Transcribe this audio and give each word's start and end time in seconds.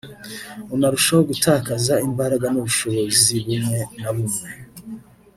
unarushaho 0.75 1.21
gutakaza 1.29 1.93
imbaraga 2.07 2.45
n’ubushobozi 2.49 3.33
bumwe 3.45 3.79
na 4.01 4.09
bumwe 4.15 4.49